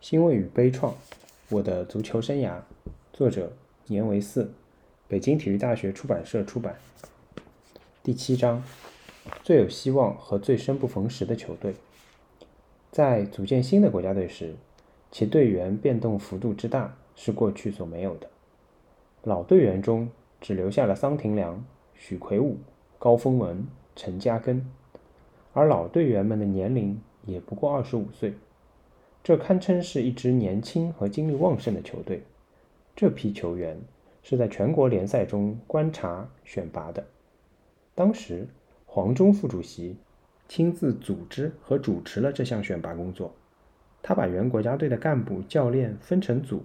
[0.00, 0.94] 欣慰与悲怆，
[1.50, 2.54] 我的足球生涯，
[3.12, 3.52] 作者
[3.86, 4.50] 年维四，
[5.06, 6.74] 北京体育大学出版社出版。
[8.02, 8.64] 第七章，
[9.42, 11.74] 最有希望和最生不逢时的球队。
[12.90, 14.54] 在组建新的国家队时，
[15.12, 18.30] 其队员变动幅度之大是过去所没有的。
[19.24, 20.08] 老队员中
[20.40, 21.62] 只留下了桑廷良、
[21.94, 22.56] 许魁武、
[22.98, 24.62] 高峰文、陈嘉庚，
[25.52, 28.32] 而老队员们的年龄也不过二十五岁。
[29.30, 32.24] 这堪称是一支年轻和精力旺盛的球队。
[32.96, 33.78] 这批球员
[34.24, 37.06] 是在全国联赛中观察选拔的。
[37.94, 38.48] 当时，
[38.86, 39.96] 黄忠副主席
[40.48, 43.32] 亲自组织和主持了这项选拔工作。
[44.02, 46.64] 他把原国家队的干部、教练分成组，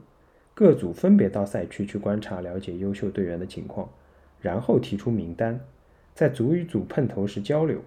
[0.55, 3.87] 各组分别到赛区去观察、了解优秀队员的情况，
[4.41, 5.59] 然后提出名单，
[6.15, 7.79] 在组与组碰头时交流，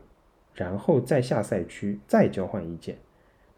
[0.54, 2.96] 然后再下赛区再交换意见。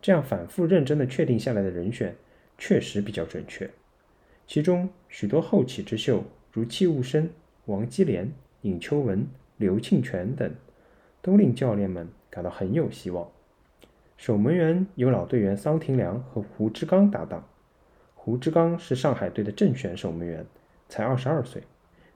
[0.02, 2.14] 这样反复认真的确定下来的人选，
[2.56, 3.70] 确实比较准确。
[4.46, 7.30] 其中许多后起之秀，如戚务生、
[7.66, 9.26] 王基连、尹秋文、
[9.58, 10.52] 刘庆全等，
[11.22, 13.28] 都令教练们感到很有希望。
[14.16, 17.46] 守门员由老队员桑廷良和胡志刚搭档。
[18.14, 20.44] 胡志刚是上海队的正选守门员，
[20.88, 21.62] 才二十二岁，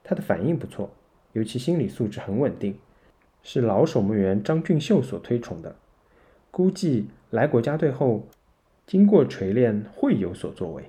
[0.02, 0.90] 他的反应不错，
[1.32, 2.76] 尤其心理素质很稳定，
[3.42, 5.76] 是老守门员张俊秀所推崇的。
[6.50, 8.28] 估计来国家队后，
[8.86, 10.84] 经过锤炼会有所作为。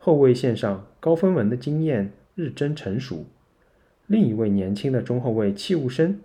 [0.00, 3.24] 后卫线上，高分文的经验日臻成熟。
[4.08, 6.18] 另一位年轻的中后卫戚务生，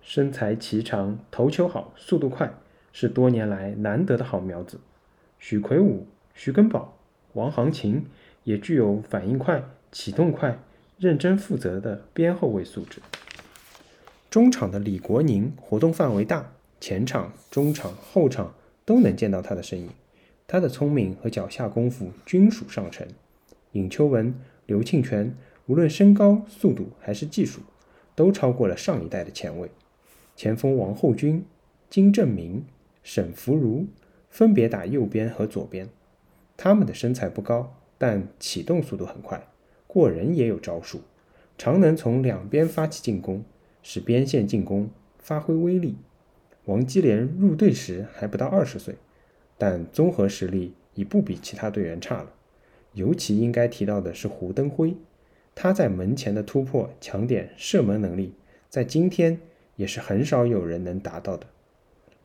[0.00, 2.54] 身材颀长，头球好，速度快，
[2.92, 4.78] 是多年来难得的好苗子。
[5.40, 6.96] 许魁武、徐根宝、
[7.32, 8.06] 王航琴
[8.44, 10.60] 也具有反应快、启动快、
[10.96, 13.02] 认真负责的边后卫素质。
[14.30, 16.52] 中场的李国宁活动范围大。
[16.82, 18.54] 前场、中场、后场
[18.90, 19.88] 都能见到他的身影，
[20.48, 23.06] 他的聪明和脚下功夫均属上乘。
[23.70, 24.34] 尹秋文、
[24.66, 25.32] 刘庆全
[25.66, 27.60] 无论身高、速度还是技术，
[28.16, 29.70] 都超过了上一代的前卫。
[30.34, 31.44] 前锋王厚军、
[31.88, 32.64] 金正明、
[33.04, 33.86] 沈福如
[34.28, 35.88] 分别打右边和左边，
[36.56, 39.40] 他们的身材不高，但启动速度很快，
[39.86, 41.02] 过人也有招数，
[41.56, 43.44] 常能从两边发起进攻，
[43.84, 44.90] 使边线进攻
[45.20, 45.94] 发挥威力。
[46.66, 48.94] 王基连入队时还不到二十岁，
[49.58, 52.30] 但综合实力已不比其他队员差了。
[52.92, 54.94] 尤其应该提到的是胡登辉，
[55.54, 58.34] 他在门前的突破、抢点、射门能力，
[58.68, 59.40] 在今天
[59.76, 61.46] 也是很少有人能达到的。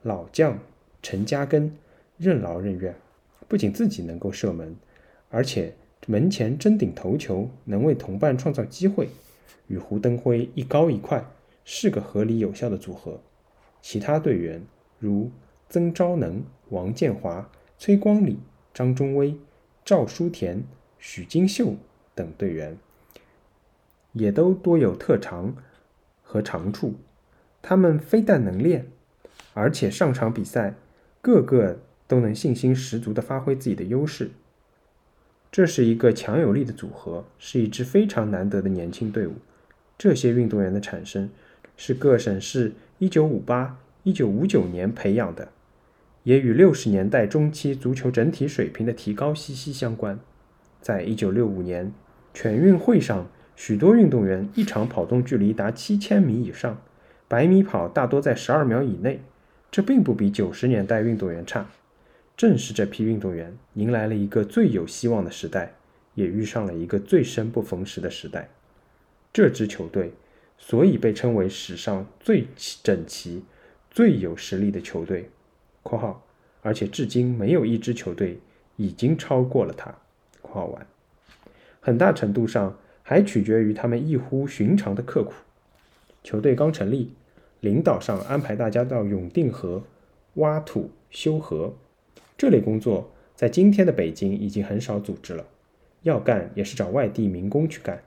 [0.01, 0.59] 老将
[1.01, 1.69] 陈嘉庚
[2.17, 2.95] 任劳任怨，
[3.47, 4.75] 不仅自己能够射门，
[5.29, 5.73] 而且
[6.07, 9.09] 门前争顶头球，能为同伴创造机会，
[9.67, 11.25] 与胡登辉一高一快，
[11.63, 13.19] 是个合理有效的组合。
[13.87, 14.63] 其他队员
[14.97, 15.29] 如
[15.69, 17.47] 曾昭能、王建华、
[17.77, 18.39] 崔光礼、
[18.73, 19.37] 张中威、
[19.85, 20.63] 赵书田、
[20.97, 21.75] 许金秀
[22.15, 22.79] 等队员，
[24.13, 25.55] 也都多有特长
[26.23, 26.95] 和长处。
[27.61, 28.87] 他们非但能练，
[29.53, 30.73] 而且上场比赛，
[31.21, 34.31] 个个都能信心十足地发挥自己的优势。
[35.51, 39.35] 这是一个强有力的组合，是一支非常难得的年轻队伍。
[39.95, 41.29] 这些运动员的产生，
[41.77, 42.71] 是各省市。
[42.97, 45.49] 一九五八、一九五九年培养的，
[46.23, 50.17] 也与六十年代中期足球整体水平的提高息息相关。
[50.79, 51.91] 在一九六五年
[52.33, 56.81] 全运会上，许多运动员一场跑动距离达七千米以上，
[57.27, 59.19] 百米跑大多在十二秒以内，
[59.69, 61.67] 这并不比九十年代运动员差。
[62.37, 65.73] 正是这批运动员迎来了一个最有希望的时代，
[66.13, 68.47] 也遇上了一个最生不逢时的时代。
[69.33, 70.13] 这支球队。
[70.57, 72.47] 所以被称为史上最
[72.81, 73.43] 整齐、
[73.91, 75.29] 最有实力的球队
[75.83, 76.25] （括号），
[76.63, 78.39] 而且至今没有一支球队
[78.75, 79.93] 已经超过了它
[80.41, 80.87] （括号完）。
[81.79, 85.33] 很大程度上还取决于他们异乎寻常的刻苦。
[86.23, 87.13] 球队刚成立，
[87.59, 89.83] 领导上安排大家到永定河
[90.35, 91.75] 挖土修河，
[92.35, 95.45] 这类工作在今天的北京已经很少组织了，
[96.01, 98.01] 要干也是找外地民工去干。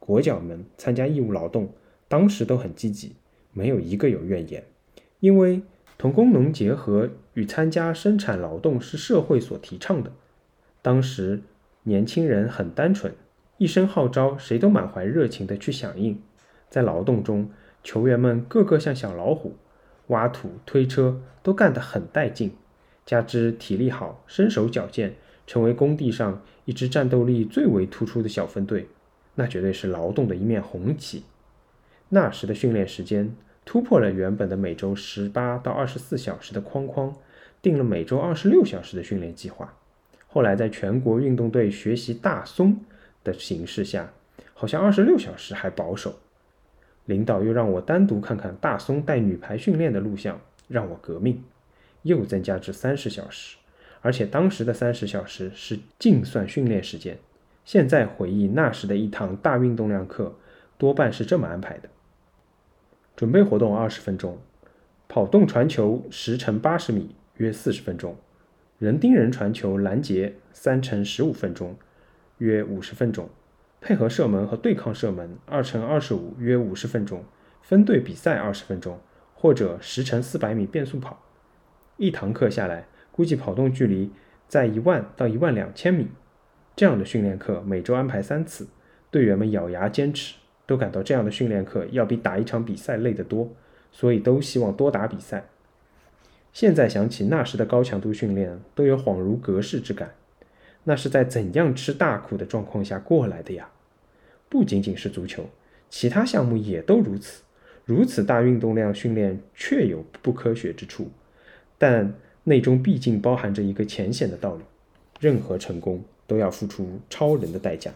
[0.00, 1.72] 国脚们参加义务劳动。
[2.12, 3.16] 当时都很积极，
[3.54, 4.62] 没有一个有怨言，
[5.20, 5.62] 因为
[5.96, 10.12] 同工农结合与参加生产劳动是社会所提倡的。
[10.82, 11.40] 当时
[11.84, 13.14] 年轻人很单纯，
[13.56, 16.20] 一声号召，谁都满怀热情地去响应。
[16.68, 17.48] 在劳动中，
[17.82, 19.56] 球员们个个像小老虎，
[20.08, 22.52] 挖土、推车都干得很带劲，
[23.06, 25.14] 加之体力好、身手矫健，
[25.46, 28.88] 成为工地上一支战斗力最为突出的小分队，
[29.36, 31.22] 那绝对是劳动的一面红旗。
[32.14, 37.16] 那时的训练时间突破了原本的每周十八到二十四小时的框框，
[37.62, 39.72] 定了每周二十六小时的训练计划。
[40.26, 42.78] 后来在全国运动队学习大松
[43.24, 44.12] 的形势下，
[44.52, 46.16] 好像二十六小时还保守。
[47.06, 50.38] 领导又让我单独看看大松带女排训练的录像，
[50.68, 51.42] 让我革命，
[52.02, 53.56] 又增加至三十小时。
[54.02, 57.16] 而且当时的三十小时是净算训练时间。
[57.64, 60.34] 现在回忆那时的一堂大运动量课，
[60.76, 61.88] 多半是这么安排的：
[63.16, 64.38] 准备活动二十分钟，
[65.08, 68.16] 跑动传球十乘八十米约四十分钟，
[68.78, 71.76] 人盯人传球拦截三乘十五分钟
[72.38, 73.28] 约五十分钟，
[73.80, 77.24] 配合射门和对抗射门二乘二十五约五十分钟，
[77.60, 78.98] 分队比赛二十分钟，
[79.34, 81.22] 或者十乘四百米变速跑。
[81.96, 82.86] 一堂课下来。
[83.14, 84.10] 估计跑动距离
[84.48, 86.08] 在一万到一万两千米，
[86.74, 88.68] 这样的训练课每周安排三次，
[89.10, 90.36] 队员们咬牙坚持，
[90.66, 93.50] 都感到这样的训练课要比打一场比赛累得多，
[93.90, 95.44] 所以都希望多打比赛。
[96.52, 100.12] 现在想起那时的高强度训练，都有恍如隔世之感。
[100.84, 103.70] 那是在怎样吃大苦的状况下过来的呀？
[104.48, 105.46] 不仅仅是足球，
[105.88, 107.42] 其他项目也都如此。
[107.84, 111.10] 如此大运动量训练确有不科学之处，
[111.78, 112.14] 但。
[112.44, 114.62] 内中毕竟包含着一个浅显的道理：
[115.20, 117.92] 任何成功都要付出超人的代价。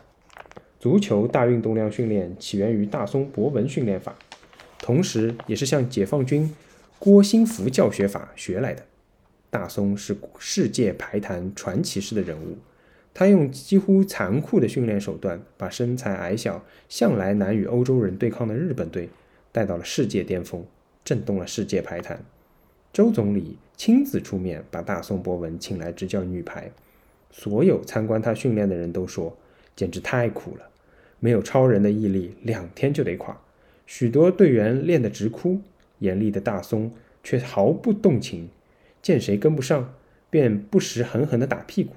[0.86, 4.14] 足球大运动量训练起源于大松博文训练法，
[4.78, 6.54] 同时也是向解放军
[7.00, 8.84] 郭新福教学法学来的。
[9.50, 12.56] 大松是世界排坛传奇式的人物，
[13.12, 19.08] 他用几乎残酷的训练手段，把身材矮小、向来难与欧洲人对抗的日本队
[19.50, 20.64] 带到了世界巅峰，
[21.04, 22.24] 震动了世界排坛。
[22.92, 26.70] 周总理亲自出面把大松博文请来执教女排，
[27.32, 29.36] 所有参观他训练的人都说，
[29.74, 30.70] 简直太苦了，
[31.20, 33.40] 没有超人的毅力，两天就得垮。
[33.86, 35.60] 许多队员练得直哭，
[36.00, 36.90] 严厉的大松
[37.22, 38.48] 却毫不动情，
[39.00, 39.94] 见谁跟不上，
[40.28, 41.94] 便不时狠狠地打屁股。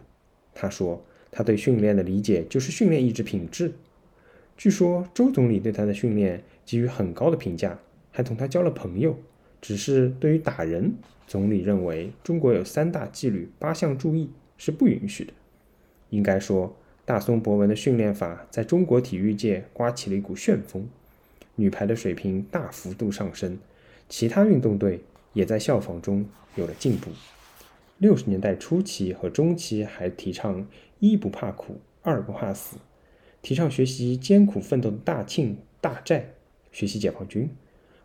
[0.53, 3.73] 他说，他对训练的理解就是训练意志品质。
[4.57, 7.79] 据说周总理对他的训练给予很高的评价，
[8.11, 9.17] 还同他交了朋友。
[9.61, 10.93] 只是对于打人，
[11.27, 15.33] 总理认为中国有三大纪律、八项注意是不允许的。
[16.11, 16.75] 应该说，
[17.09, 20.87] 大松博文的训练法在中国体育界刮起了一股旋风，
[21.55, 23.57] 女排的水平大幅度上升，
[24.07, 25.01] 其他运动队
[25.33, 26.23] 也在效仿中
[26.53, 27.09] 有了进步。
[27.97, 30.67] 六十年代初期和中期还提倡
[30.99, 32.77] 一不怕苦，二不怕死，
[33.41, 36.29] 提倡学习艰苦奋斗的大庆、大寨，
[36.71, 37.49] 学习解放军。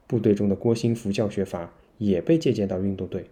[0.07, 3.29] 部队中的郭兴福教学法也被借鉴到运动队，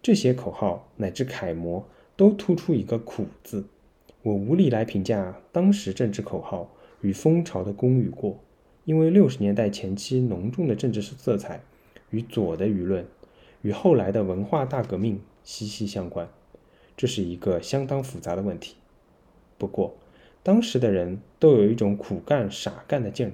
[0.00, 1.84] 这些口号乃至楷模
[2.14, 3.64] 都突出一个“苦”字。
[4.28, 6.70] 我无力来评价当时政治口号
[7.00, 8.38] 与风潮的功与过，
[8.84, 11.62] 因为六十年代前期浓重的政治色彩
[12.10, 13.06] 与左的舆论
[13.62, 16.28] 与后来的文化大革命息息相关，
[16.94, 18.76] 这是一个相当复杂的问题。
[19.56, 19.96] 不过，
[20.42, 23.32] 当时的人都有一种苦干傻干的劲儿。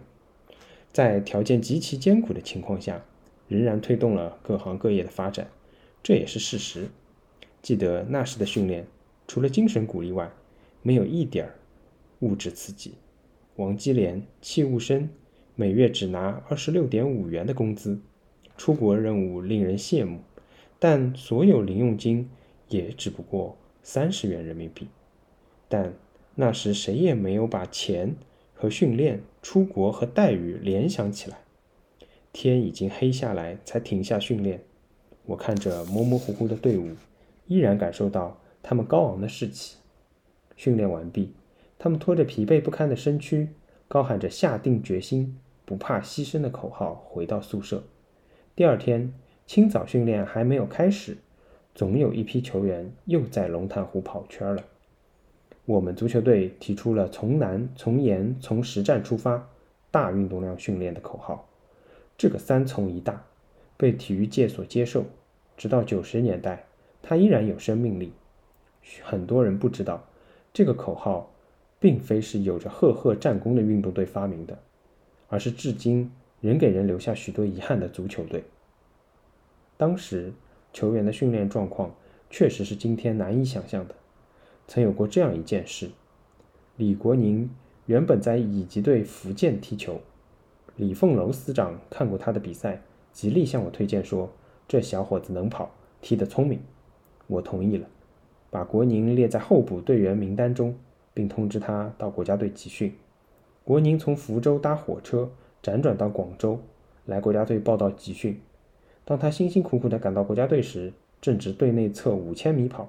[0.93, 3.03] 在条件极其艰苦的情况下，
[3.49, 5.49] 仍然推动了各行各业的发展，
[6.05, 6.87] 这也是事实。
[7.61, 8.87] 记得那时的训练，
[9.27, 10.31] 除了精神鼓励外，
[10.85, 11.55] 没有一点儿
[12.21, 12.95] 物质刺激。
[13.57, 15.09] 王基连、戚务生
[15.57, 17.99] 每月只拿二十六点五元的工资，
[18.57, 20.21] 出国任务令人羡慕，
[20.79, 22.31] 但所有零用金
[22.69, 24.87] 也只不过三十元人民币。
[25.69, 25.93] 但
[26.37, 28.15] 那时谁也没有把钱。
[28.57, 31.39] 和训练、出国和待遇联想起来，
[32.33, 34.63] 天已经黑下来，才停下训练。
[35.27, 36.93] 我看着模模糊糊的队伍，
[37.49, 39.77] 依然感受到他们高昂的士气。
[40.57, 41.33] 训练完毕，
[41.79, 43.49] 他们拖着疲惫不堪的身躯，
[43.89, 47.83] 高喊着“下定决心，不怕牺牲”的口号回到宿舍。
[48.57, 49.13] 第二天
[49.47, 51.17] 清早训练还没有开始，
[51.75, 54.65] 总有一批球员又在龙潭湖跑圈了。
[55.67, 59.49] 我们足球队提出了从难、从严、从实战出发，
[59.91, 61.49] 大运动量训练的口号。
[62.17, 63.25] 这个“三从一大”
[63.77, 65.05] 被体育界所接受，
[65.57, 66.67] 直到九十年代，
[67.03, 68.13] 它依然有生命力。
[69.03, 70.07] 很多人不知道，
[70.55, 71.33] 这个口号
[71.81, 74.57] 并非是有着赫赫战功的运动队发明的，
[75.29, 78.45] 而是至今仍给人留下许多遗憾的足球队。
[79.77, 80.33] 当时
[80.73, 81.93] 球员的训练状况
[82.31, 83.97] 确实是今天难以想象的。
[84.69, 85.91] 曾有过这样一件事：
[86.77, 87.51] 李国宁
[87.87, 90.01] 原本在乙级队福建踢球，
[90.77, 92.81] 李凤楼司长看过他的比赛，
[93.13, 94.31] 极力向我推荐说
[94.69, 96.61] ：“这小伙子能跑，踢得聪明。”
[97.27, 97.89] 我同意了，
[98.55, 100.77] 把国宁列在候补队员名单中，
[101.13, 102.95] 并通知他到国家队集训。
[103.65, 105.29] 国宁从福州搭火车
[105.61, 106.61] 辗转到广州，
[107.05, 108.41] 来国家队报到集训。
[109.05, 112.89] 当他辛辛苦苦地赶到国家队时，正值队内测五千米跑。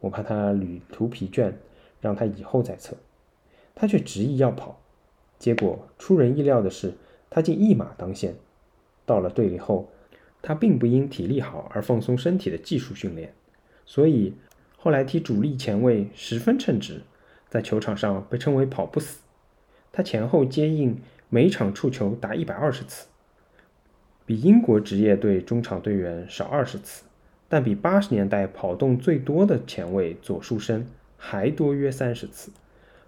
[0.00, 1.52] 我怕他旅途疲倦，
[2.00, 2.96] 让他以后再测。
[3.74, 4.80] 他却执意要跑，
[5.38, 6.94] 结果出人意料的是，
[7.28, 8.34] 他竟一马当先。
[9.04, 9.90] 到了队里后，
[10.40, 13.34] 他并不因体力好而放松身体的技术训练，
[13.84, 14.32] 所以
[14.82, 17.02] 后来踢主力前卫十分称职，
[17.48, 19.20] 在球场上被称为“跑不死”。
[19.92, 23.06] 他前后接应每场触球达一百二十次，
[24.26, 27.04] 比英国职业队中场队员少二十次，
[27.48, 30.84] 但比八十年代跑动最多的前卫左树生
[31.16, 32.50] 还多约三十次。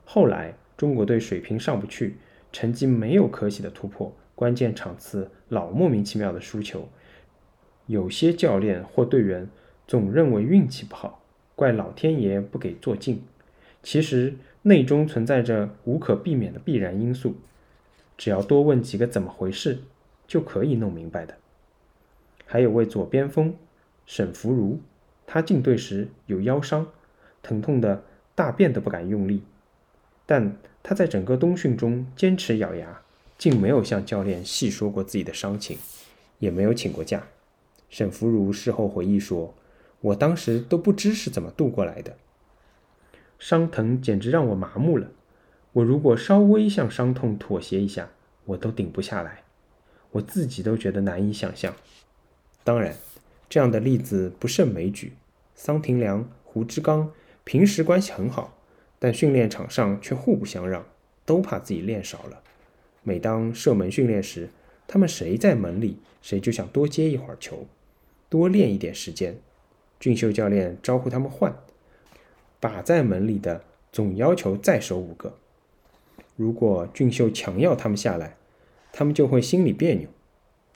[0.05, 2.19] 后来中国队水平上不去，
[2.53, 6.89] 成绩没有可喜的突破，关键场次老莫名其妙的输球。
[7.87, 9.49] 有些教练或队员
[9.89, 11.23] 总认为运气不好，
[11.55, 13.23] 怪老天爷不给做进。
[13.83, 17.37] 其实内中存在着无可避免的必然因素，
[18.17, 19.81] 只要多问几个怎么回事，
[20.27, 21.35] 就可以弄明白的。
[22.47, 23.55] 还有位左边锋
[24.07, 24.79] 沈福如，
[25.27, 26.87] 他进队时有腰伤，
[27.43, 28.03] 疼痛的
[28.35, 29.43] 大便都不敢用力，
[30.25, 33.03] 但他在整个冬训中坚持咬牙，
[33.37, 35.77] 竟没有向教练细说过自己的伤情，
[36.39, 37.27] 也没有请过假。
[37.91, 39.55] 沈福如事后回忆说
[40.05, 42.19] ：“我当时都不知是怎么度过来的，
[43.39, 45.11] 伤疼简直让我麻木了。
[45.73, 48.11] 我如果稍微向伤痛妥协一下，
[48.45, 49.45] 我都顶不下来，
[50.11, 51.75] 我自己都觉得难以想象。
[52.63, 52.95] 当然，
[53.49, 55.15] 这样的例子不胜枚举。
[55.55, 57.11] 桑廷良、胡志刚
[57.43, 58.59] 平时关系很好，
[58.99, 60.85] 但训练场上却互不相让，
[61.25, 62.43] 都怕自己练少了。
[63.03, 64.51] 每当射门训练时，
[64.87, 67.67] 他们谁在门里，谁就想多接一会儿球。”
[68.29, 69.39] 多练一点时间，
[69.99, 71.57] 俊秀教练招呼他们换，
[72.61, 75.39] 把在门里的总要求再守五个。
[76.37, 78.37] 如果俊秀强要他们下来，
[78.93, 80.09] 他们就会心里别扭。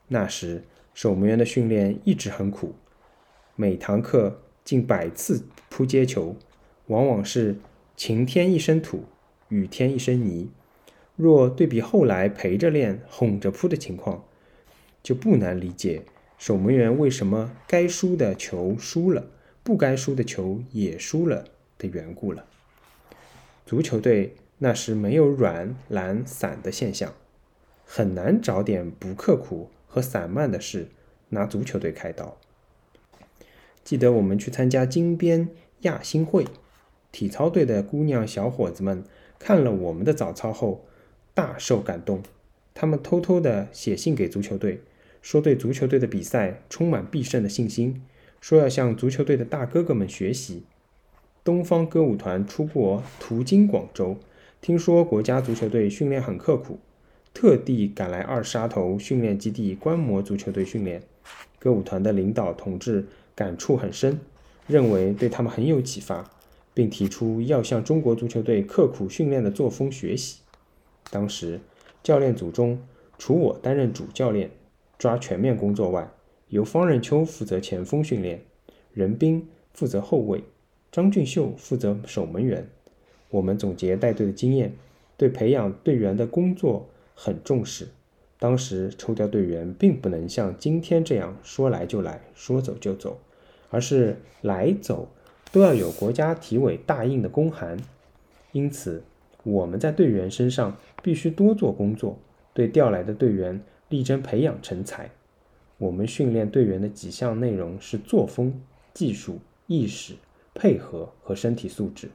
[0.08, 2.74] 那时守门员的训练一直很苦，
[3.56, 6.36] 每堂课近百次扑接球，
[6.86, 7.56] 往往是
[7.96, 9.04] 晴天一身土，
[9.48, 10.50] 雨天一身泥。
[11.16, 14.24] 若对比后来陪着练、哄着扑的情况，
[15.02, 16.04] 就不难理解。
[16.38, 19.26] 守门员为什么该输的球输了，
[19.64, 21.44] 不该输的球也输了
[21.76, 22.46] 的缘故了？
[23.66, 27.12] 足球队那时没有软、懒、散的现象，
[27.84, 30.88] 很难找点不刻苦和散漫的事
[31.30, 32.38] 拿足球队开刀。
[33.82, 35.48] 记得我们去参加金边
[35.80, 36.46] 亚新会，
[37.10, 39.02] 体操队的姑娘小伙子们
[39.40, 40.86] 看了我们的早操后
[41.34, 42.22] 大受感动，
[42.74, 44.82] 他们偷偷的写信给足球队。
[45.20, 48.02] 说对足球队的比赛充满必胜的信心，
[48.40, 50.62] 说要向足球队的大哥哥们学习。
[51.44, 54.16] 东方歌舞团出国途经广州，
[54.60, 56.78] 听说国家足球队训练很刻苦，
[57.32, 61.02] 特地赶来二沙头训练基地观摩足球队训练。
[61.58, 64.20] 歌舞团的领导同志感触很深，
[64.66, 66.30] 认为对他们很有启发，
[66.74, 70.40] 并提出要向中国足球队刻苦训练的作风学习。
[71.10, 71.60] 当时
[72.02, 72.80] 教练组中，
[73.18, 74.50] 除我担任主教练。
[74.98, 76.10] 抓全面工作外，
[76.48, 78.42] 由方任秋负责前锋训练，
[78.92, 80.42] 任斌负责后卫，
[80.90, 82.68] 张俊秀负责守门员。
[83.30, 84.72] 我们总结带队的经验，
[85.16, 87.88] 对培养队员的工作很重视。
[88.40, 93.18] 当时抽调队员并不能像今天这样说来就来说走就走，
[93.70, 95.08] 而是来走
[95.52, 97.76] 都要有国家体委大印的公函。
[98.52, 99.04] 因此，
[99.44, 102.18] 我们在队员身上必须多做工作，
[102.52, 103.62] 对调来的队员。
[103.88, 105.10] 力争培养成才。
[105.76, 108.60] 我们训练队员的几项内容是作风、
[108.92, 110.14] 技术、意识、
[110.54, 112.08] 配合和身体素质。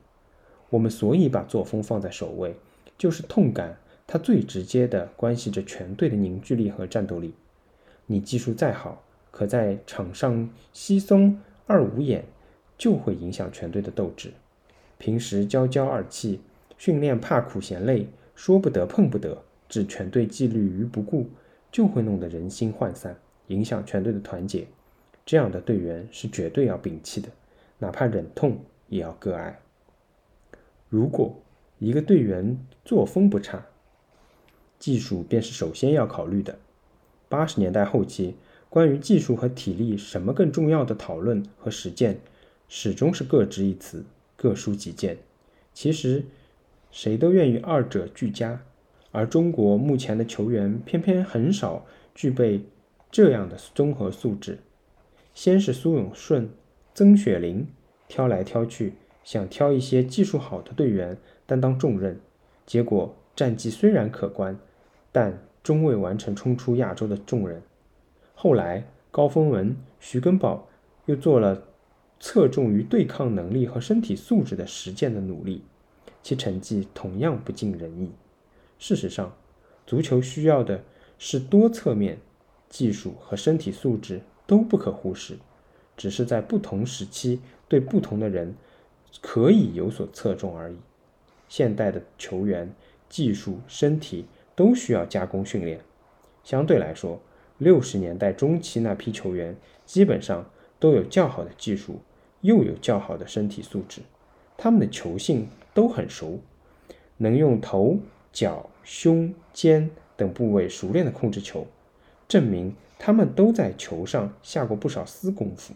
[0.70, 2.56] 我们所以把作风放在首位，
[2.98, 7.34] 就是痛感它最直接的关系着全队的凝聚力和战斗力。
[8.06, 12.26] 你技术再好，可在场上稀松二五眼，
[12.78, 14.32] 就会影响全队的斗志。
[14.98, 16.42] 平时娇娇二气，
[16.78, 21.30] 训练怕苦嫌累，说不得碰不得，置全队纪律于不顾。
[21.74, 24.68] 就会弄得人心涣散，影响全队的团结。
[25.26, 27.30] 这样的队员是绝对要摒弃的，
[27.80, 29.60] 哪怕忍痛也要割爱。
[30.88, 31.36] 如果
[31.80, 33.66] 一个队员作风不差，
[34.78, 36.60] 技术便是首先要考虑的。
[37.28, 38.36] 八十年代后期，
[38.70, 42.20] 关于技术和体力什么更重要的讨论和实践，
[42.70, 45.18] 始终是各执一词，各抒己见。
[45.74, 46.26] 其实，
[46.92, 48.62] 谁都愿意二者俱佳。
[49.14, 52.66] 而中国目前的球员偏偏很少具备
[53.12, 54.58] 这样的综合素质。
[55.36, 56.50] 先是苏永顺、
[56.96, 57.68] 曾雪林
[58.08, 58.94] 挑来挑去，
[59.24, 61.16] 想挑一些技术好的队员
[61.46, 62.20] 担当重任，
[62.66, 64.58] 结果战绩虽然可观，
[65.12, 67.62] 但终未完成冲出亚洲的重任。
[68.34, 70.68] 后来高峰文、徐根宝
[71.06, 71.64] 又做了
[72.20, 75.64] 侧重于对抗能力和身体素质的实践的努力，
[76.24, 78.12] 其成绩同样不尽人意。
[78.86, 79.34] 事实上，
[79.88, 80.84] 足球需要的
[81.18, 82.20] 是多侧面、
[82.68, 85.38] 技术和身体素质都不可忽视，
[85.96, 88.54] 只是在不同时期对不同的人
[89.22, 90.76] 可以有所侧重而已。
[91.48, 92.76] 现代的球员
[93.08, 95.80] 技术、身体都需要加工训练。
[96.44, 97.22] 相对来说，
[97.60, 100.46] 六十年代中期那批球员基本上
[100.78, 102.02] 都有较好的技术，
[102.42, 104.02] 又有较好的身体素质，
[104.58, 106.42] 他们的球性都很熟，
[107.16, 107.98] 能用头、
[108.34, 111.68] 脚、胸、肩等部位熟练的控制球，
[112.28, 115.74] 证明他们都在球上下过不少私功夫。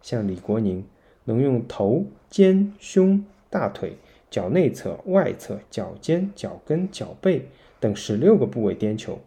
[0.00, 0.84] 像李国宁，
[1.24, 3.96] 能用头、肩、胸、大腿、
[4.30, 7.48] 脚内侧、外侧、脚尖、脚跟、脚背
[7.80, 9.18] 等十六个部位颠球。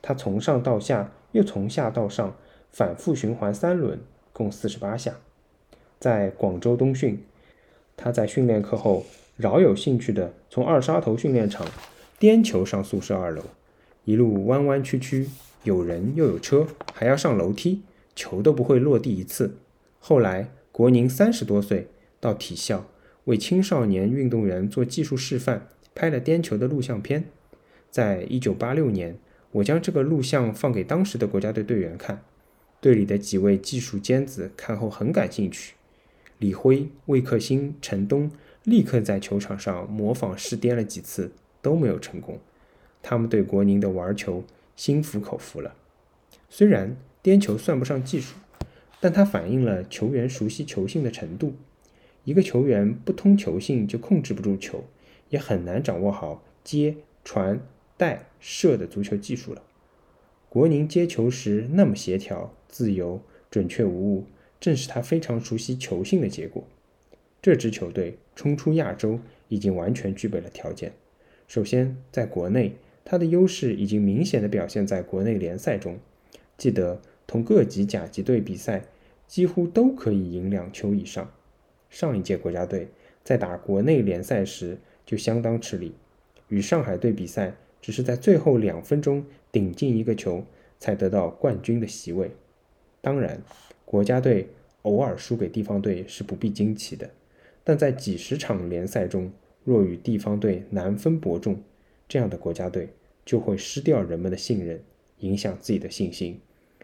[0.00, 2.34] 他从上到下，又从下到上，
[2.70, 4.00] 反复循环三轮，
[4.32, 5.14] 共四十八下。
[5.98, 7.22] 在广州冬训，
[7.96, 9.04] 他在训练课后
[9.36, 11.66] 饶有兴趣地从二沙头训练场
[12.22, 13.42] 颠球上宿舍二楼，
[14.04, 15.28] 一路弯弯曲曲，
[15.64, 17.82] 有人又有车，还要上楼梯，
[18.14, 19.56] 球都不会落地一次。
[19.98, 21.88] 后来，国宁三十多岁，
[22.20, 22.86] 到体校
[23.24, 27.24] 为青少年运动员做技术示范，拍了颠球的录像片。
[27.90, 29.18] 在一九八六年。
[29.50, 32.22] 我将这个录像放给当时的国家队队员看，
[32.80, 35.74] 队里的几位技术尖子看后很感兴趣。
[36.38, 38.30] 李辉、魏克星、陈东
[38.62, 42.38] 立刻在球场上模仿试颠了几次，都没有成功。
[43.00, 44.44] 他们对国宁的玩球
[44.76, 45.74] 心服口服了。
[46.50, 48.34] 虽然颠球算不上技术，
[49.00, 51.54] 但它反映了球员熟悉球性的程度。
[52.24, 54.84] 一个球员不通球性，就控制不住球，
[55.30, 57.58] 也很难掌握好接传。
[57.94, 59.62] 带射的足球技术了。
[60.48, 64.26] 国宁接球时那么协调、自由、准确无误，
[64.58, 66.64] 正是他非常熟悉球性的结果。
[67.40, 70.92] 这支球队冲出亚洲已经完全具备了条件。
[71.52, 75.98] 首先，在国内，他的优势已经明显的表现在国内联赛中。
[76.56, 78.84] 记得同各级甲级队比赛，
[79.26, 81.30] 几乎都可以赢两球以上。
[81.90, 82.88] 上一届国家队
[83.22, 85.92] 在打国内联赛时就相当吃力，
[86.48, 87.54] 与上海队比赛。
[87.82, 90.46] 只是在最后两分钟顶进一个球，
[90.78, 92.30] 才得到冠军的席位。
[93.02, 93.42] 当然，
[93.84, 94.48] 国家队
[94.80, 97.10] 偶尔输给地方队是不必惊奇的，
[97.62, 99.30] 但在几十场联赛中，
[99.64, 101.62] 若与地方队难分伯仲，
[102.08, 102.90] 这样的国家队
[103.24, 104.82] 就会失掉人们的信任，
[105.18, 106.40] 影响自己的信心，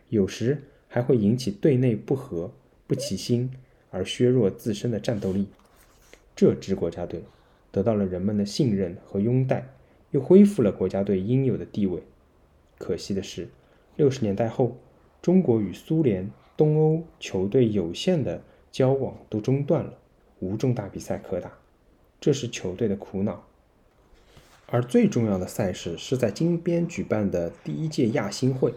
[0.08, 2.52] 有时还会引起队内不和、
[2.86, 3.50] 不齐心，
[3.90, 5.46] 而削弱自身的战斗力。
[6.36, 7.22] 这支国家队
[7.70, 9.68] 得到了人们的信任和拥戴。
[10.10, 12.02] 又恢复了国家队应有的地位。
[12.78, 13.46] 可惜的是，
[13.94, 14.78] 六十年代后，
[15.20, 19.98] 中国与苏联、东欧球队有限的交往都中断了，
[20.38, 21.52] 无重大比赛可打，
[22.20, 23.44] 这是球队的苦恼。
[24.66, 28.74] 而最重要的赛事是在金边举办的第一届亚新会。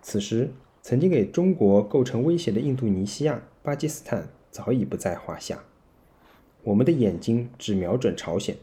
[0.00, 0.50] 此时，
[0.82, 5.64] 曾经给中国构成威胁的印度尼西亚、巴基斯坦早已不在话下，
[6.62, 8.56] 我们的眼睛只瞄准朝鲜。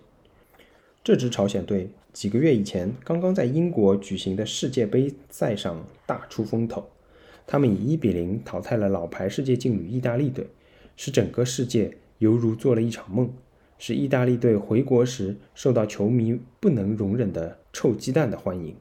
[1.04, 6.90] 这支朝鲜队几个月以前刚刚在英国举行的世界杯赛上大出风头，
[7.46, 10.48] 他们以一比零淘汰了老牌世界劲旅意大利队，
[10.96, 13.34] 使整个世界犹如做了一场梦，
[13.86, 18.78] 是意大利队回国时受到球迷不能容忍的臭鸡蛋的欢迎。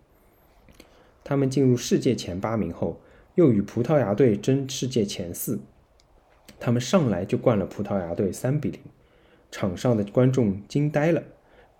[1.25, 3.01] 他们进入世界前八名后，
[3.35, 5.59] 又与葡萄牙队争世界前四，
[6.61, 8.79] 他们上来就灌了葡萄牙队三比零，
[9.51, 11.21] 场上的观众惊呆了。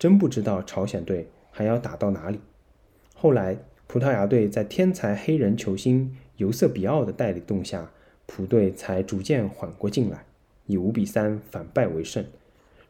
[0.01, 2.41] 真不知道朝鲜队还要打到哪里。
[3.15, 3.57] 后来，
[3.87, 7.93] 葡萄牙队在天才黑人球星尤瑟比奥的带领下，
[8.27, 10.25] 葡队才逐渐缓过劲来，
[10.67, 12.25] 以五比三反败为胜。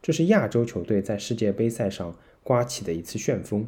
[0.03, 3.65] 这是亚洲球队在世界杯赛上刮起的一次旋风，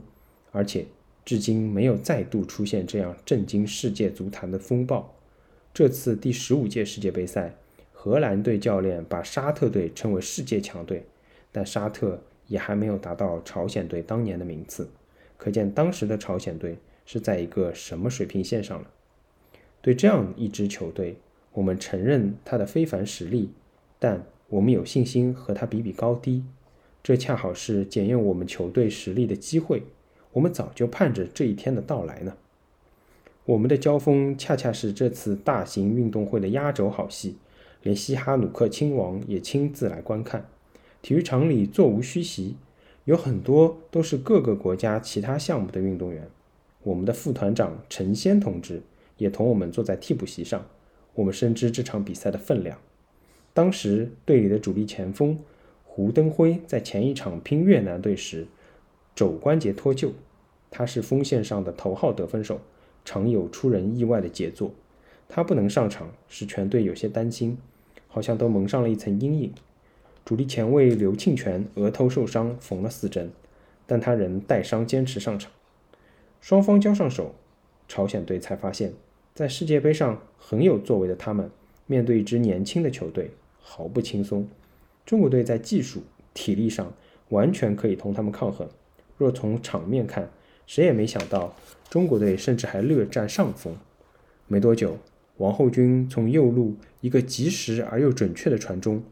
[0.52, 0.86] 而且
[1.26, 5.16] 至今没有再度出现这样震惊世界足坛的风暴。
[5.74, 7.56] 这次第十五届世界杯赛，
[7.92, 11.06] 荷兰队教练把沙特队称为世界强队，
[11.52, 12.22] 但沙特。
[12.48, 14.88] 也还没有达到朝鲜队当年的名次，
[15.36, 18.88] 可见当时的朝鲜队是在一个什么水平线上了。
[19.82, 21.18] 对这样一支球队，
[21.54, 23.50] 我们承认他的非凡实力，
[23.98, 26.44] 但我们有信心和他比比高低。
[27.04, 29.84] 这恰好是检验我们球队实力的机会。
[30.34, 32.36] 我们早就盼着这一天的到来呢。
[33.46, 37.38] 我们的交锋恰恰是这次大型运动会的压轴好戏，
[37.84, 40.48] 连西哈努克亲王也亲自来观看。
[41.02, 42.56] 体育场里座无虚席，
[43.04, 46.28] 有很多都是各个国家其他项目的运动员。
[46.82, 48.82] 我们的副团长陈先同志
[49.18, 50.66] 也同我们坐在替补席上。
[51.14, 52.80] 我们深知这场比赛的分量。
[53.56, 55.40] 当时队里的主力前锋
[55.86, 58.46] 胡登辉在前一场拼越南队时
[59.16, 60.10] 肘关节脱臼，
[60.70, 62.60] 他是锋线上的头号得分手，
[63.06, 64.72] 常有出人意外的杰作。
[65.30, 67.58] 他不能上场，使全队有些担心，
[68.10, 69.54] 好像都蒙上了一层阴影。
[70.26, 73.32] 主力前卫刘庆全额头受伤，缝了四针，
[73.88, 75.50] 但他仍带伤坚持上场。
[76.42, 77.34] 双方交上手，
[77.88, 78.92] 朝鲜队才发现，
[79.34, 81.50] 在世界杯上很有作为的他们，
[81.88, 83.32] 面对一支年轻的球队。
[83.68, 84.48] 毫不轻松，
[85.08, 86.04] 中国队在技术、
[86.36, 86.94] 体力上
[87.30, 88.70] 完全可以同他们抗衡。
[89.18, 90.30] 若从场面看，
[90.68, 91.56] 谁也没想到
[91.90, 93.76] 中国队甚至还略占上风。
[94.48, 95.00] 没多久，
[95.38, 99.04] 王后军从右路一个及时而又准确的传中，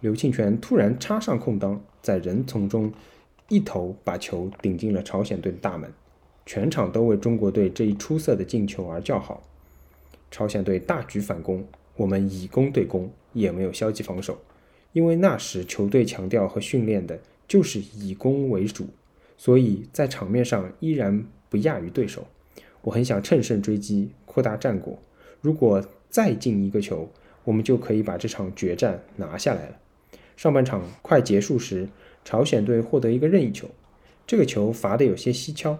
[0.00, 2.92] 刘庆全突然插上空当，在人丛中
[3.48, 5.90] 一头把球顶进了朝鲜队的大门。
[6.44, 9.42] 全场都为中国队这一出色的进球而叫好。
[10.30, 11.64] 朝鲜队大举反攻。
[12.02, 14.36] 我们以攻对攻，也没有消极防守，
[14.92, 18.88] 因为那时球队强调和训练的就是以攻为主，
[19.36, 22.26] 所以在场面上依然不亚于对手。
[22.80, 24.98] 我很想乘胜追击，扩大战果。
[25.40, 27.08] 如果再进一个球，
[27.44, 29.76] 我们就可以把这场决战拿下来了。
[30.36, 31.88] 上半场快结束时，
[32.24, 33.68] 朝鲜队获得一个任意球，
[34.26, 35.78] 这个球罚得有些蹊跷，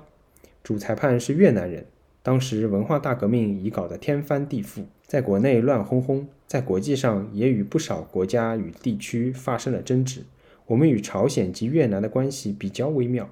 [0.62, 1.84] 主裁判是越南人。
[2.22, 10.22] 当时文化大革命已搞得天翻地覆，在国内乱哄哄，在国际上也与不少国家与地区发生了争执。
[10.66, 13.28] 我们与朝鲜及越南的关系比较微妙，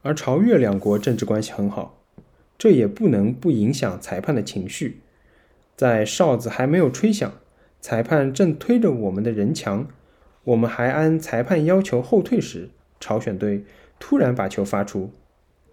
[0.00, 1.98] 而朝越两国政治关系很好，
[2.56, 5.00] 这也不能不影响裁判的情绪。
[5.76, 7.30] 在哨子还没有吹响，
[7.80, 9.86] 裁判正推着我们的人墙，
[10.44, 13.64] 我们还按裁判要求后退时，朝鲜队
[13.98, 15.10] 突然把球发出，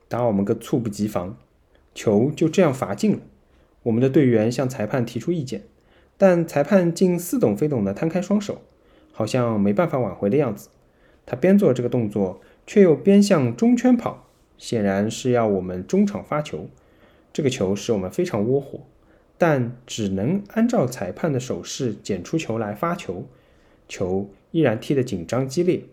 [0.10, 1.38] 打我们个猝不及防。
[2.00, 3.20] 球就这样罚进了。
[3.84, 5.64] 我们的队员向裁判提出意见，
[6.18, 8.62] 但裁判竟似懂非懂地摊开双手，
[9.12, 10.70] 好像没办法挽回的样子。
[11.26, 16.70] 他边做这个动作，却又边向中圈跑，显然是要我们中场发球。
[17.34, 18.80] 这个球使我们非常窝火，
[19.38, 23.26] 但只能按照裁判的手势捡出球来发球。
[23.90, 25.84] 球依然踢得紧张激烈。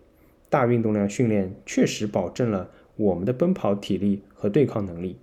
[0.49, 5.17] 大运动量训练确实保证了我们的奔跑体力和对抗能力。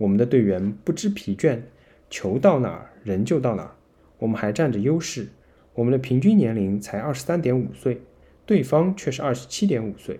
[0.00, 1.60] 我们的队员不知疲倦，
[2.08, 3.76] 球到哪儿人就到哪儿。
[4.18, 5.28] 我们还占着优势，
[5.74, 8.00] 我们的平均年龄才二十三点五岁，
[8.46, 10.18] 对方却是二十七点五岁，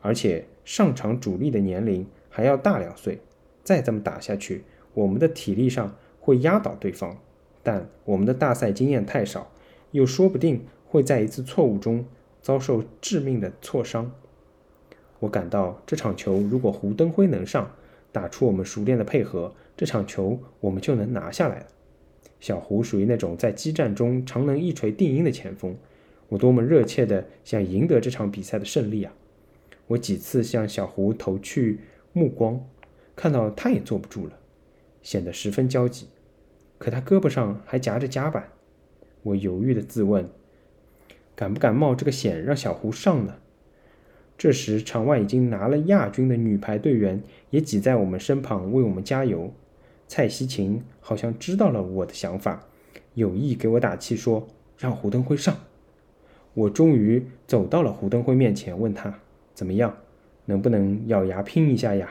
[0.00, 3.20] 而且上场主力的年龄还要大两岁。
[3.62, 7.16] 再这么打下去，我们的体力上会压倒对方。
[7.62, 9.52] 但我们的大赛经验太少，
[9.92, 12.04] 又说不定会在一次错误中
[12.42, 14.10] 遭受致命的挫伤。
[15.20, 17.70] 我感到这场球如果胡登辉能上。
[18.16, 21.66] 打出我们熟练的配合，这场球我们就能拿下来了。
[22.40, 25.76] 小胡属于那种在激战中常能一锤定音的前锋，
[26.30, 29.12] 我多么热切地想赢得这场比赛的胜利啊！
[29.88, 31.80] 我几次向小胡投去
[32.14, 32.66] 目光，
[33.14, 34.32] 看到他也坐不住了，
[35.02, 36.06] 显得十分焦急。
[36.78, 38.48] 可他胳膊上还夹着夹板，
[39.24, 40.26] 我犹豫地自问：
[41.34, 43.36] 敢不敢冒这个险让小胡上呢？
[44.38, 49.52] 这时，场外已经拿了亚军的女排队员也挤在我们身旁为我们加油。
[50.06, 52.66] 蔡希琴好像知道了我的想法，
[53.14, 54.46] 有意给我打气，说
[54.78, 55.56] 让胡登辉上。
[56.52, 59.18] 我终于走到了胡登辉面前，问他
[59.54, 59.96] 怎么样，
[60.44, 62.10] 能不能咬牙拼一下呀？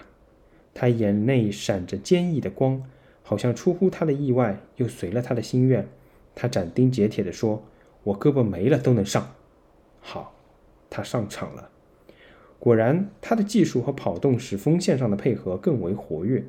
[0.74, 2.84] 他眼内闪着坚毅的光，
[3.24, 5.88] 好像出乎他的意外，又随了他的心愿。
[6.34, 7.64] 他斩钉截铁地说
[8.04, 9.36] ：“我胳膊没了都能上。”
[10.02, 10.36] 好，
[10.90, 11.70] 他上场了。
[12.58, 16.44] 果然，他的技术和跑动使锋线上的配合更为活跃。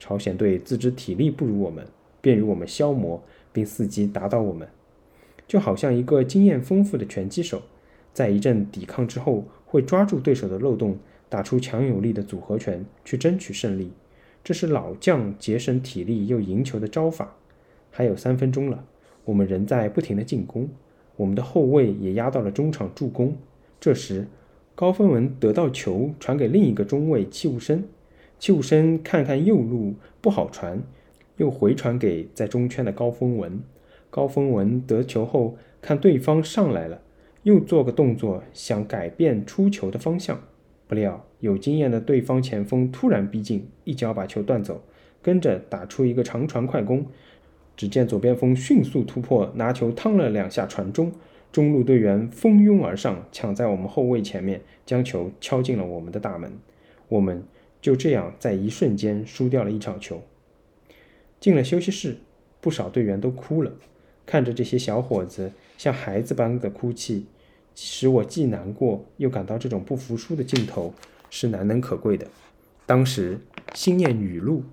[0.00, 1.86] 朝鲜队自知体力不如我们，
[2.20, 4.66] 便于我们消磨，并伺机打倒我们，
[5.46, 7.62] 就好像一个经验丰富的拳击手，
[8.12, 13.92] 在一阵抵抗之后，会抓住对手的漏洞，打出强有力的组合拳，去争取胜利。
[14.42, 17.36] 这是老将节省体力又赢球的招法。
[17.92, 18.84] 还有三分钟了，
[19.24, 20.68] 我们仍在不停的进攻，
[21.14, 23.36] 我们的后卫也压到了中场助攻。
[23.78, 24.26] 这时，
[24.74, 27.84] 高峰文得到球，传给另一个中卫戚务生。
[28.38, 30.82] 戚务生看看右路不好传，
[31.36, 33.60] 又回传给在中圈的高峰文。
[34.08, 37.00] 高峰文得球后，看对方上来了，
[37.42, 40.40] 又做个动作想改变出球的方向，
[40.88, 44.82] 不料有经验的对方前锋突然逼近，一脚把球断走，
[45.20, 47.06] 跟着打出一个长传快攻。
[47.76, 51.12] 只见左边锋迅速突破，拿球趟了两下传中。
[51.52, 56.50] 中路队员蜂拥而上，抢在我们后卫前面，将球敲进了我们的大门。
[57.08, 57.44] 我们
[57.82, 60.22] 就这样在一瞬间输掉了一场球。
[61.38, 62.16] 进了休息室，
[62.60, 63.72] 不少队员都哭了，
[64.24, 67.26] 看着这些小伙子像孩子般的哭泣，
[67.74, 70.94] 使我既难过又感到这种不服输的劲头
[71.28, 72.26] 是难能可贵的。
[72.86, 73.38] 当时
[73.74, 74.64] 心念语录，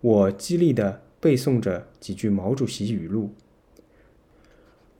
[0.00, 3.30] 我激励地背诵着几句毛主席语录：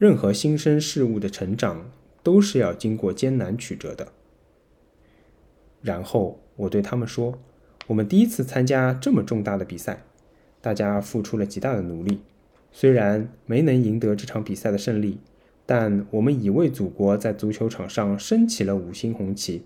[0.03, 1.89] 任何新生事物的成长
[2.25, 4.09] 都是要经过艰难曲折的。
[5.81, 7.39] 然后我对他们说
[7.87, 10.03] ：“我们第一次参加这么重大的比赛，
[10.61, 12.21] 大家付出了极大的努力。
[12.73, 15.21] 虽然没能赢得这场比赛的胜利，
[15.65, 19.63] 但我们已为祖国在足球场上升起了五星红旗，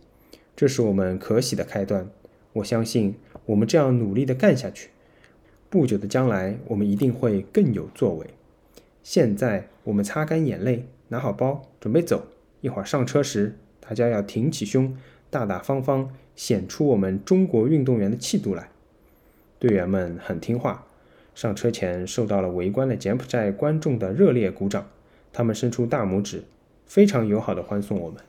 [0.55, 2.07] 这是我们可喜的开端。
[2.53, 3.15] 我相信，
[3.47, 4.91] 我们这样努力的干下去，
[5.71, 8.27] 不久的将来，我们一定会更有作为。
[9.09, 12.27] 现在，我们擦干眼泪，拿好包，准备走。
[12.61, 14.97] 一会儿上车时，大家要挺起胸。”
[15.31, 18.69] 大大方方显出我们中国运动员的气度来。
[19.61, 20.89] 队员们很听话，
[21.37, 24.89] 上车前受到了围观的柬埔寨观众的热烈鼓掌，
[25.33, 26.43] 他们伸出大拇指，
[26.85, 28.21] 非常友好的欢送我们。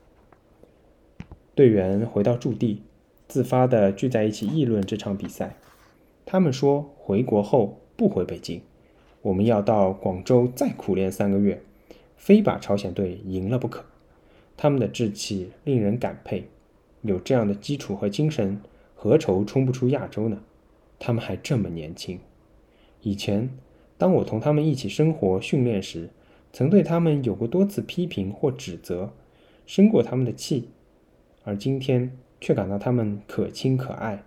[1.55, 2.83] 队员回到驻地，
[3.27, 5.55] 自发的聚在一起议论这场比赛。
[6.23, 8.61] 他们说，回国后不回北京，
[9.27, 11.61] 我们要到广州再苦练三个月，
[12.15, 13.83] 非把朝鲜队赢了不可。
[14.55, 16.45] 他们的志气令人感佩。
[17.01, 18.61] 有这样的基础和精神，
[18.95, 20.41] 何愁冲不出亚洲呢？
[20.97, 22.19] 他们还这么年轻。
[23.01, 23.49] 以前，
[23.97, 26.09] 当我同他们一起生活训练时，
[26.53, 29.11] 曾对他们有过多次批评或指责，
[29.65, 30.69] 生过他们的气。
[31.43, 34.23] 而今天，却感到他们可亲可爱。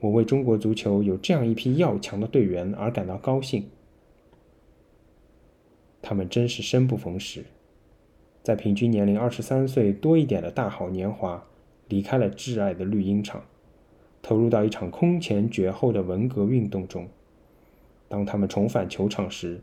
[0.00, 3.68] 我为中国足球有这样一批要强的队员而感到高兴。
[6.02, 7.44] 他们真是生不逢时，
[8.42, 11.44] 在平均年龄二十三岁多一点的大好年华。
[11.88, 13.42] 离开了挚爱的绿茵场，
[14.22, 17.08] 投入到一场空前绝后的文革运动中。
[18.06, 19.60] 当他们重返球场时，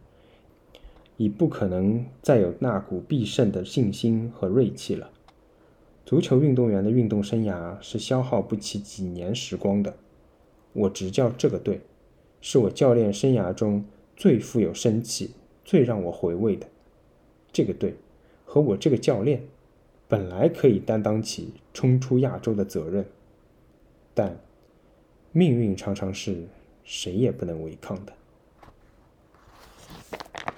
[1.15, 5.09] 已不可能再有那股必胜的信心和锐气了。
[6.05, 9.95] 足球运动员的运动生涯是消耗不起几年时光的。
[10.73, 11.79] 我执教这个队，
[12.41, 13.85] 是我教练生涯中
[14.17, 15.31] 最富有生气、
[15.67, 16.65] 最让我回味的
[17.51, 17.93] 这个队
[18.45, 19.43] 和我这个教练
[20.07, 23.05] 本来可以担当起冲出亚洲的责任
[24.13, 24.39] 但
[25.33, 26.47] 命运常常是
[26.85, 28.13] 谁也不能违抗的。